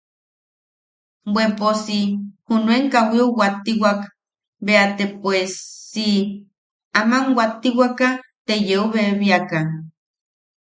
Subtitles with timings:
[1.33, 1.99] Bwe poos si...
[2.45, 3.99] junuen kawiu wattiwak
[4.65, 5.53] bea te pues
[5.91, 6.07] si...
[6.99, 8.07] aman wattiwaka,
[8.45, 9.59] te yeu bebiaka.